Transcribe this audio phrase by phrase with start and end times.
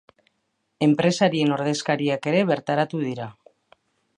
[0.87, 3.29] Enpresarien ordezkariak ere bertaratu dira.